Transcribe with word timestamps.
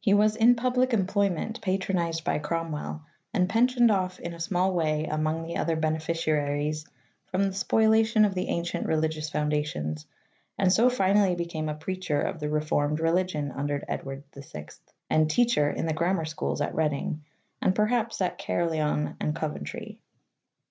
He 0.00 0.12
was 0.12 0.36
in 0.36 0.54
public 0.54 0.92
employment, 0.92 1.62
patronized 1.62 2.24
by 2.24 2.38
Cromwell, 2.38 3.00
and 3.32 3.48
pensioned 3.48 3.90
off 3.90 4.20
in 4.20 4.34
a 4.34 4.38
small 4.38 4.74
way' 4.74 5.06
among 5.06 5.44
the 5.44 5.56
other 5.56 5.76
bene 5.76 5.96
ficiaries 5.98 6.84
from 7.28 7.44
the 7.44 7.54
spoliation 7.54 8.26
of 8.26 8.34
the 8.34 8.48
ancient 8.48 8.86
religious 8.86 9.30
foundations, 9.30 10.04
and 10.58 10.70
so 10.70 10.90
finally 10.90 11.34
became 11.36 11.70
a 11.70 11.74
preacher 11.74 12.20
of 12.20 12.38
the 12.38 12.50
reformed 12.50 13.00
religion 13.00 13.50
under 13.50 13.82
Edward 13.88 14.24
VI 14.34 14.66
and 15.08 15.30
teacher 15.30 15.70
in 15.70 15.86
the 15.86 15.94
grammar 15.94 16.26
schools 16.26 16.60
at 16.60 16.74
Reading, 16.74 17.24
and 17.62 17.74
perhaps 17.74 18.20
at 18.20 18.36
Caerleon 18.36 19.16
and 19.18 19.34
Coventry. 19.34 19.98